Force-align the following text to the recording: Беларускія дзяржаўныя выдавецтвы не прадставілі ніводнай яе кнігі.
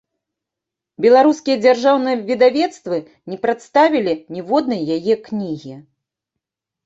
Беларускія 1.03 1.57
дзяржаўныя 1.65 2.17
выдавецтвы 2.29 2.97
не 3.33 3.37
прадставілі 3.43 4.13
ніводнай 4.37 4.81
яе 4.97 5.15
кнігі. 5.27 5.75